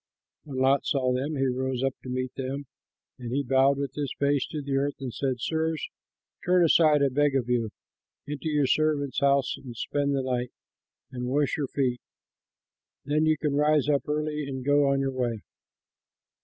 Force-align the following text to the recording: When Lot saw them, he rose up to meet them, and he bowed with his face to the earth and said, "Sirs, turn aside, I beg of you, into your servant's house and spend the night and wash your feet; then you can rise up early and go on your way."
When 0.45 0.57
Lot 0.57 0.83
saw 0.83 1.13
them, 1.13 1.35
he 1.35 1.45
rose 1.45 1.83
up 1.83 1.93
to 2.01 2.09
meet 2.09 2.33
them, 2.33 2.65
and 3.19 3.31
he 3.31 3.43
bowed 3.43 3.77
with 3.77 3.93
his 3.93 4.11
face 4.17 4.47
to 4.47 4.59
the 4.59 4.75
earth 4.77 4.95
and 4.99 5.13
said, 5.13 5.35
"Sirs, 5.39 5.89
turn 6.43 6.63
aside, 6.63 7.03
I 7.03 7.09
beg 7.09 7.35
of 7.35 7.47
you, 7.47 7.69
into 8.25 8.49
your 8.49 8.65
servant's 8.65 9.19
house 9.19 9.57
and 9.57 9.77
spend 9.77 10.15
the 10.15 10.23
night 10.23 10.53
and 11.11 11.27
wash 11.27 11.55
your 11.55 11.67
feet; 11.67 12.01
then 13.05 13.27
you 13.27 13.37
can 13.37 13.53
rise 13.55 13.87
up 13.89 14.09
early 14.09 14.47
and 14.47 14.65
go 14.65 14.87
on 14.89 15.01
your 15.01 15.11
way." 15.13 15.43